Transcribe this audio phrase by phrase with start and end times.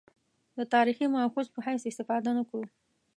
[0.57, 2.63] د تاریخي مأخذ په حیث استفاده نه کړو.